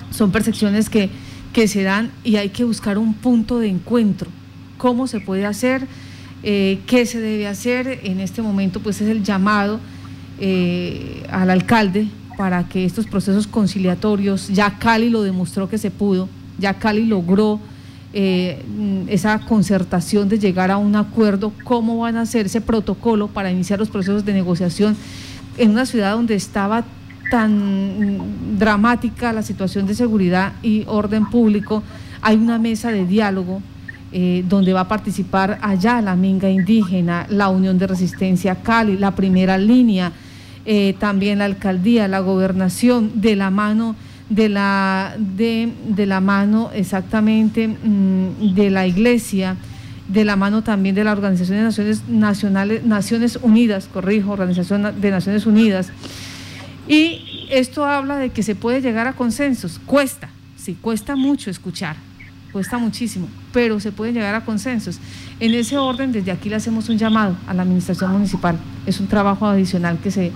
son 0.09 0.31
percepciones 0.31 0.89
que, 0.89 1.09
que 1.53 1.67
se 1.67 1.83
dan 1.83 2.11
y 2.23 2.35
hay 2.35 2.49
que 2.49 2.63
buscar 2.63 2.97
un 2.97 3.13
punto 3.13 3.59
de 3.59 3.69
encuentro. 3.69 4.29
¿Cómo 4.77 5.07
se 5.07 5.19
puede 5.19 5.45
hacer? 5.45 5.87
Eh, 6.41 6.79
¿Qué 6.87 7.05
se 7.05 7.21
debe 7.21 7.47
hacer? 7.47 8.01
En 8.03 8.19
este 8.19 8.41
momento 8.41 8.81
pues 8.81 8.99
es 8.99 9.07
el 9.07 9.23
llamado 9.23 9.79
eh, 10.39 11.25
al 11.29 11.51
alcalde 11.51 12.07
para 12.37 12.67
que 12.67 12.83
estos 12.83 13.05
procesos 13.05 13.47
conciliatorios, 13.47 14.49
ya 14.49 14.79
Cali 14.79 15.09
lo 15.09 15.21
demostró 15.21 15.69
que 15.69 15.77
se 15.77 15.91
pudo, 15.91 16.27
ya 16.57 16.73
Cali 16.73 17.05
logró 17.05 17.59
eh, 18.11 18.61
esa 19.07 19.39
concertación 19.39 20.29
de 20.29 20.39
llegar 20.39 20.71
a 20.71 20.77
un 20.77 20.95
acuerdo, 20.95 21.53
cómo 21.63 21.99
van 21.99 22.17
a 22.17 22.21
hacer 22.21 22.47
ese 22.47 22.59
protocolo 22.59 23.27
para 23.27 23.51
iniciar 23.51 23.79
los 23.79 23.89
procesos 23.89 24.25
de 24.25 24.33
negociación 24.33 24.97
en 25.57 25.69
una 25.71 25.85
ciudad 25.85 26.13
donde 26.13 26.35
estaba 26.35 26.83
tan 27.29 28.57
dramática 28.57 29.33
la 29.33 29.41
situación 29.41 29.85
de 29.85 29.95
seguridad 29.95 30.53
y 30.61 30.83
orden 30.87 31.29
público, 31.29 31.83
hay 32.21 32.37
una 32.37 32.59
mesa 32.59 32.91
de 32.91 33.05
diálogo 33.05 33.61
eh, 34.11 34.43
donde 34.47 34.73
va 34.73 34.81
a 34.81 34.87
participar 34.87 35.57
allá 35.61 35.99
la 36.01 36.15
Minga 36.15 36.49
Indígena, 36.49 37.25
la 37.29 37.49
Unión 37.49 37.79
de 37.79 37.87
Resistencia 37.87 38.55
Cali, 38.55 38.97
la 38.97 39.15
primera 39.15 39.57
línea, 39.57 40.11
eh, 40.65 40.95
también 40.99 41.39
la 41.39 41.45
alcaldía, 41.45 42.07
la 42.07 42.19
gobernación, 42.19 43.21
de 43.21 43.35
la 43.35 43.49
mano 43.49 43.95
de 44.29 44.49
la, 44.49 45.15
de, 45.17 45.73
de 45.87 46.05
la 46.05 46.21
mano 46.21 46.71
exactamente 46.73 47.67
mm, 47.67 48.53
de 48.55 48.69
la 48.69 48.87
iglesia, 48.87 49.57
de 50.07 50.25
la 50.25 50.35
mano 50.35 50.63
también 50.63 50.95
de 50.95 51.03
la 51.03 51.11
Organización 51.11 51.57
de 51.57 51.63
Naciones 51.63 52.07
Nacionales, 52.07 52.83
Naciones 52.83 53.39
Unidas, 53.41 53.89
corrijo, 53.91 54.31
Organización 54.31 54.99
de 54.99 55.11
Naciones 55.11 55.45
Unidas. 55.45 55.91
Y 56.87 57.47
esto 57.49 57.85
habla 57.85 58.17
de 58.17 58.29
que 58.29 58.43
se 58.43 58.55
puede 58.55 58.81
llegar 58.81 59.07
a 59.07 59.13
consensos. 59.13 59.79
Cuesta, 59.85 60.29
sí, 60.57 60.77
cuesta 60.79 61.15
mucho 61.15 61.49
escuchar, 61.49 61.95
cuesta 62.51 62.77
muchísimo, 62.77 63.27
pero 63.51 63.79
se 63.79 63.91
puede 63.91 64.11
llegar 64.11 64.35
a 64.35 64.43
consensos. 64.43 64.99
En 65.39 65.53
ese 65.53 65.77
orden, 65.77 66.11
desde 66.11 66.31
aquí 66.31 66.49
le 66.49 66.55
hacemos 66.55 66.89
un 66.89 66.97
llamado 66.97 67.35
a 67.47 67.53
la 67.53 67.63
administración 67.63 68.11
municipal. 68.11 68.57
Es 68.85 68.99
un 68.99 69.07
trabajo 69.07 69.45
adicional 69.45 69.97
que 69.99 70.11
se, 70.11 70.31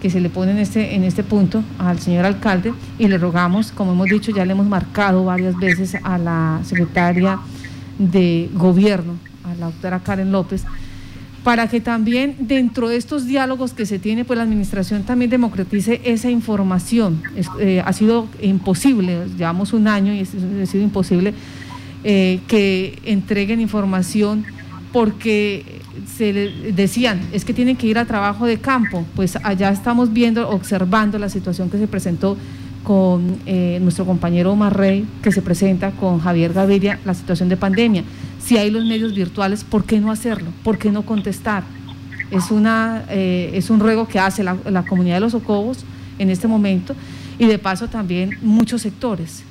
que 0.00 0.10
se 0.10 0.20
le 0.20 0.30
pone 0.30 0.52
en 0.52 0.58
este, 0.58 0.94
en 0.94 1.04
este 1.04 1.22
punto 1.22 1.62
al 1.78 1.98
señor 1.98 2.24
alcalde 2.24 2.72
y 2.98 3.06
le 3.06 3.18
rogamos, 3.18 3.70
como 3.72 3.92
hemos 3.92 4.08
dicho, 4.08 4.32
ya 4.32 4.44
le 4.44 4.52
hemos 4.52 4.66
marcado 4.66 5.24
varias 5.24 5.56
veces 5.56 5.96
a 6.02 6.16
la 6.16 6.60
secretaria 6.64 7.38
de 7.98 8.48
gobierno, 8.54 9.14
a 9.44 9.54
la 9.54 9.66
doctora 9.66 10.00
Karen 10.00 10.32
López, 10.32 10.64
para 11.44 11.68
que 11.68 11.80
también 11.80 12.36
dentro 12.40 12.88
de 12.88 12.96
estos 12.96 13.26
diálogos 13.26 13.72
que 13.72 13.86
se 13.86 13.98
tiene, 13.98 14.24
pues 14.24 14.36
la 14.36 14.42
administración 14.42 15.04
también 15.04 15.30
democratice 15.30 16.00
esa 16.04 16.30
información. 16.30 17.22
Eh, 17.58 17.82
ha 17.84 17.92
sido 17.92 18.28
imposible, 18.42 19.26
llevamos 19.38 19.72
un 19.72 19.88
año 19.88 20.12
y 20.12 20.20
ha 20.20 20.66
sido 20.66 20.84
imposible 20.84 21.32
eh, 22.04 22.40
que 22.46 22.98
entreguen 23.04 23.60
información 23.60 24.44
porque 24.92 25.80
se 26.16 26.32
decían, 26.74 27.20
es 27.32 27.44
que 27.44 27.54
tienen 27.54 27.76
que 27.76 27.86
ir 27.86 27.98
a 27.98 28.04
trabajo 28.04 28.46
de 28.46 28.58
campo, 28.58 29.06
pues 29.14 29.36
allá 29.42 29.70
estamos 29.70 30.12
viendo, 30.12 30.48
observando 30.48 31.18
la 31.18 31.28
situación 31.28 31.70
que 31.70 31.78
se 31.78 31.86
presentó 31.86 32.36
con 32.82 33.36
eh, 33.46 33.78
nuestro 33.82 34.04
compañero 34.06 34.52
Omar 34.52 34.76
Rey, 34.76 35.06
que 35.22 35.32
se 35.32 35.42
presenta 35.42 35.90
con 35.92 36.18
Javier 36.18 36.52
Gaviria, 36.52 36.98
la 37.04 37.14
situación 37.14 37.48
de 37.48 37.56
pandemia. 37.56 38.04
Si 38.42 38.56
hay 38.56 38.70
los 38.70 38.84
medios 38.84 39.14
virtuales, 39.14 39.64
¿por 39.64 39.84
qué 39.84 40.00
no 40.00 40.10
hacerlo? 40.10 40.50
¿Por 40.64 40.78
qué 40.78 40.90
no 40.90 41.02
contestar? 41.02 41.62
Es, 42.30 42.50
una, 42.50 43.04
eh, 43.08 43.50
es 43.54 43.70
un 43.70 43.80
ruego 43.80 44.08
que 44.08 44.18
hace 44.18 44.42
la, 44.42 44.84
comunidad 44.88 45.16
de 45.16 45.20
los 45.20 45.34
Ocobos 45.34 45.84
en 46.18 46.30
este 46.30 46.48
momento 46.48 46.94
y 47.38 47.46
de 47.46 47.58
paso 47.58 47.88
también 47.88 48.38
muchos 48.42 48.82
sectores. 48.82 49.44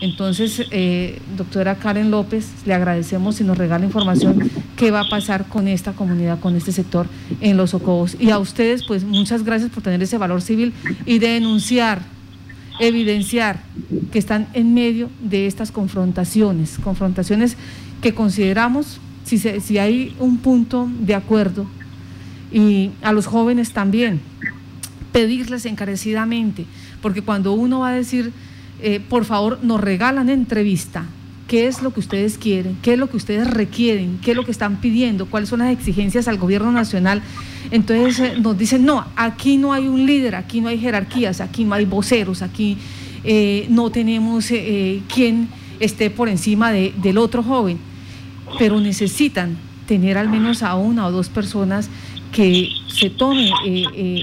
Entonces, 0.00 0.66
eh, 0.72 1.20
doctora 1.36 1.76
Karen 1.76 2.10
López, 2.10 2.48
le 2.66 2.74
agradecemos 2.74 3.36
si 3.36 3.44
nos 3.44 3.56
regala 3.56 3.84
información 3.84 4.50
qué 4.76 4.90
va 4.90 5.02
a 5.02 5.08
pasar 5.08 5.46
con 5.46 5.68
esta 5.68 5.92
comunidad, 5.92 6.40
con 6.40 6.56
este 6.56 6.72
sector 6.72 7.06
en 7.40 7.56
los 7.56 7.72
Ocobos. 7.72 8.16
Y 8.18 8.30
a 8.30 8.38
ustedes, 8.38 8.82
pues 8.84 9.04
muchas 9.04 9.44
gracias 9.44 9.70
por 9.70 9.82
tener 9.82 10.02
ese 10.02 10.18
valor 10.18 10.42
civil 10.42 10.72
y 11.06 11.20
de 11.20 11.28
denunciar, 11.28 12.02
evidenciar 12.80 13.60
que 14.10 14.18
están 14.18 14.48
en 14.54 14.74
medio 14.74 15.08
de 15.20 15.46
estas 15.46 15.70
confrontaciones, 15.70 16.78
confrontaciones 16.82 17.56
que 18.02 18.12
consideramos, 18.12 19.00
si, 19.24 19.38
si 19.38 19.78
hay 19.78 20.14
un 20.18 20.38
punto 20.38 20.90
de 21.00 21.14
acuerdo, 21.14 21.66
y 22.52 22.90
a 23.00 23.12
los 23.12 23.26
jóvenes 23.26 23.72
también, 23.72 24.20
pedirles 25.12 25.64
encarecidamente, 25.64 26.66
porque 27.00 27.22
cuando 27.22 27.52
uno 27.52 27.80
va 27.80 27.88
a 27.88 27.92
decir 27.92 28.32
eh, 28.84 29.00
por 29.08 29.24
favor, 29.24 29.60
nos 29.62 29.80
regalan 29.80 30.28
entrevista. 30.28 31.04
¿Qué 31.46 31.68
es 31.68 31.82
lo 31.82 31.92
que 31.92 32.00
ustedes 32.00 32.36
quieren? 32.36 32.76
¿Qué 32.82 32.94
es 32.94 32.98
lo 32.98 33.08
que 33.08 33.16
ustedes 33.16 33.48
requieren? 33.48 34.18
¿Qué 34.22 34.32
es 34.32 34.36
lo 34.36 34.44
que 34.44 34.50
están 34.50 34.80
pidiendo? 34.80 35.26
¿Cuáles 35.26 35.50
son 35.50 35.60
las 35.60 35.70
exigencias 35.70 36.26
al 36.26 36.36
gobierno 36.36 36.72
nacional? 36.72 37.22
Entonces 37.70 38.18
eh, 38.18 38.34
nos 38.40 38.58
dicen, 38.58 38.84
no, 38.84 39.06
aquí 39.14 39.56
no 39.56 39.72
hay 39.72 39.86
un 39.86 40.04
líder, 40.04 40.34
aquí 40.34 40.60
no 40.60 40.68
hay 40.68 40.78
jerarquías, 40.78 41.40
aquí 41.40 41.64
no 41.64 41.74
hay 41.74 41.84
voceros, 41.84 42.42
aquí 42.42 42.76
eh, 43.22 43.66
no 43.70 43.90
tenemos 43.90 44.46
quien 45.14 45.48
esté 45.78 46.10
por 46.10 46.28
encima 46.28 46.72
del 46.72 47.18
otro 47.18 47.44
joven, 47.44 47.78
pero 48.58 48.80
necesitan 48.80 49.56
tener 49.86 50.18
al 50.18 50.28
menos 50.28 50.62
a 50.62 50.74
una 50.76 51.06
o 51.06 51.12
dos 51.12 51.28
personas 51.28 51.90
que 52.32 52.70
se 52.88 53.10
tome 53.10 53.50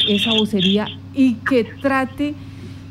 esa 0.07 0.31
vocería 0.31 0.88
y 1.13 1.33
que 1.36 1.63
trate 1.63 2.33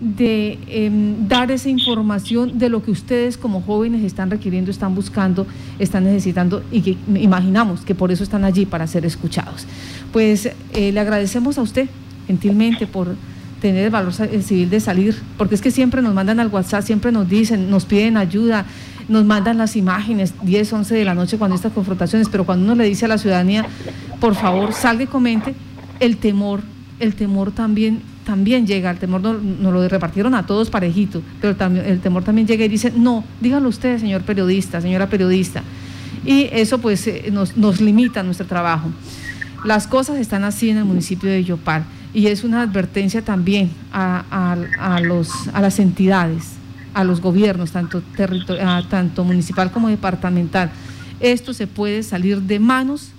de 0.00 0.58
em, 0.68 1.26
dar 1.26 1.50
esa 1.50 1.68
información 1.68 2.58
de 2.58 2.68
lo 2.68 2.82
que 2.82 2.92
ustedes 2.92 3.36
como 3.36 3.62
jóvenes 3.62 4.04
están 4.04 4.30
requiriendo, 4.30 4.70
están 4.70 4.94
buscando, 4.94 5.46
están 5.78 6.04
necesitando 6.04 6.62
y 6.70 6.82
que 6.82 6.96
imaginamos 7.16 7.80
que 7.80 7.94
por 7.94 8.12
eso 8.12 8.22
están 8.22 8.44
allí 8.44 8.64
para 8.64 8.86
ser 8.86 9.04
escuchados. 9.04 9.66
Pues 10.12 10.50
eh, 10.72 10.92
le 10.92 11.00
agradecemos 11.00 11.58
a 11.58 11.62
usted 11.62 11.88
gentilmente 12.26 12.86
por 12.86 13.16
tener 13.60 13.86
el 13.86 13.90
valor 13.90 14.12
civil 14.12 14.70
de 14.70 14.78
salir, 14.78 15.16
porque 15.36 15.56
es 15.56 15.60
que 15.60 15.72
siempre 15.72 16.00
nos 16.00 16.14
mandan 16.14 16.38
al 16.38 16.46
WhatsApp, 16.46 16.84
siempre 16.84 17.10
nos 17.10 17.28
dicen, 17.28 17.68
nos 17.70 17.84
piden 17.84 18.16
ayuda, 18.16 18.66
nos 19.08 19.24
mandan 19.24 19.58
las 19.58 19.76
imágenes 19.76 20.34
10, 20.42 20.72
11 20.72 20.94
de 20.94 21.04
la 21.04 21.14
noche 21.14 21.38
cuando 21.38 21.56
estas 21.56 21.72
confrontaciones, 21.72 22.28
pero 22.28 22.44
cuando 22.44 22.64
uno 22.64 22.74
le 22.74 22.84
dice 22.84 23.06
a 23.06 23.08
la 23.08 23.18
ciudadanía, 23.18 23.66
por 24.20 24.34
favor, 24.34 24.72
salga 24.72 25.04
y 25.04 25.06
comente, 25.06 25.54
el 26.00 26.16
temor, 26.18 26.60
el 27.00 27.14
temor 27.14 27.52
también 27.52 28.02
también 28.28 28.66
llega, 28.66 28.90
el 28.90 28.98
temor 28.98 29.22
nos, 29.22 29.42
lo 29.42 29.88
repartieron 29.88 30.34
a 30.34 30.44
todos 30.44 30.68
parejito, 30.68 31.22
pero 31.40 31.56
el, 31.82 32.00
temor 32.00 32.24
también 32.24 32.46
llega 32.46 32.62
y 32.66 32.68
dice, 32.68 32.92
no, 32.94 33.24
dígalo 33.40 33.70
usted, 33.70 33.98
señor 33.98 34.20
periodista, 34.20 34.82
señora 34.82 35.08
periodista. 35.08 35.62
Y 36.26 36.46
eso 36.52 36.76
pues 36.76 37.06
eh, 37.06 37.30
nos, 37.32 37.56
nos 37.56 37.80
limita 37.80 38.22
nuestro 38.22 38.46
trabajo. 38.46 38.90
Las 39.64 39.86
cosas 39.86 40.18
están 40.18 40.44
así 40.44 40.68
en 40.68 40.76
el 40.76 40.84
municipio 40.84 41.30
de 41.30 41.42
Yopal 41.42 41.84
y 42.12 42.26
es 42.26 42.44
una 42.44 42.60
advertencia 42.60 43.22
también 43.22 43.70
a, 43.92 45.00
los, 45.02 45.30
a 45.54 45.62
las 45.62 45.78
entidades, 45.78 46.57
a 46.94 47.04
los 47.04 47.20
gobiernos, 47.20 47.72
tanto, 47.72 48.02
tanto 48.88 49.24
municipal 49.24 49.70
como 49.70 49.88
departamental. 49.88 50.70
Esto 51.20 51.52
se 51.52 51.66
puede 51.66 52.02
salir 52.02 52.42
de 52.42 52.58
manos, 52.58 53.10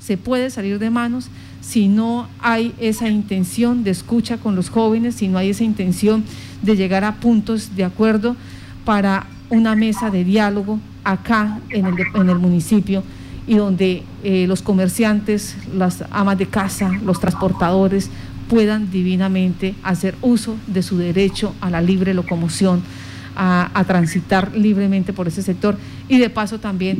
se 0.00 0.16
puede 0.16 0.50
salir 0.50 0.78
de 0.78 0.90
manos 0.90 1.28
si 1.60 1.88
no 1.88 2.28
hay 2.40 2.74
esa 2.78 3.08
intención 3.08 3.84
de 3.84 3.90
escucha 3.90 4.36
con 4.36 4.56
los 4.56 4.68
jóvenes, 4.68 5.14
si 5.14 5.28
no 5.28 5.38
hay 5.38 5.50
esa 5.50 5.64
intención 5.64 6.24
de 6.62 6.76
llegar 6.76 7.04
a 7.04 7.16
puntos 7.16 7.76
de 7.76 7.84
acuerdo 7.84 8.36
para 8.84 9.26
una 9.48 9.76
mesa 9.76 10.10
de 10.10 10.24
diálogo 10.24 10.80
acá 11.04 11.60
en 11.70 11.86
el, 11.86 11.94
en 12.14 12.30
el 12.30 12.38
municipio 12.38 13.02
y 13.46 13.54
donde 13.54 14.02
eh, 14.22 14.46
los 14.46 14.62
comerciantes, 14.62 15.56
las 15.74 16.04
amas 16.10 16.38
de 16.38 16.46
casa, 16.46 16.90
los 17.04 17.20
transportadores 17.20 18.10
puedan 18.48 18.90
divinamente 18.90 19.74
hacer 19.82 20.14
uso 20.20 20.56
de 20.66 20.82
su 20.82 20.98
derecho 20.98 21.54
a 21.60 21.70
la 21.70 21.80
libre 21.80 22.14
locomoción, 22.14 22.82
a, 23.36 23.84
transitar 23.86 24.54
libremente 24.56 25.12
por 25.12 25.28
ese 25.28 25.42
sector 25.42 25.76
y 26.08 26.18
de 26.18 26.30
paso 26.30 26.58
también 26.58 26.98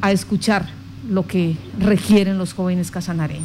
a 0.00 0.12
escuchar 0.12 0.68
lo 1.08 1.26
que 1.26 1.56
requieren 1.78 2.38
los 2.38 2.54
jóvenes 2.54 2.90
casanareños. 2.90 3.42